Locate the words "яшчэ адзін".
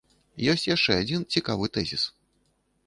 0.75-1.29